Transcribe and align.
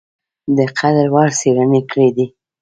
د 0.55 0.57
قدر 0.77 1.07
وړ 1.13 1.29
څېړني 1.39 1.81
کړي 1.91 2.09
دي۔ 2.15 2.25